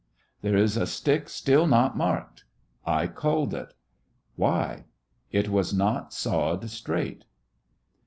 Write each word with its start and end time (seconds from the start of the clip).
"There 0.41 0.57
is 0.57 0.77
a 0.77 0.87
stick 0.87 1.29
still 1.29 1.67
not 1.67 1.95
marked." 1.95 2.43
"I 2.87 3.05
culled 3.05 3.53
it." 3.53 3.71
"Why?" 4.35 4.85
"It 5.31 5.47
was 5.49 5.75
not 5.75 6.11
sawed 6.11 6.67
straight." 6.71 7.23